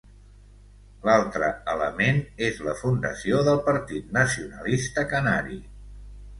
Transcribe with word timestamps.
L'altre 1.09 1.49
element 1.73 2.23
és 2.49 2.59
la 2.69 2.75
fundació 2.81 3.45
del 3.51 3.63
Partit 3.71 4.11
Nacionalista 4.21 5.09
Canari. 5.15 5.63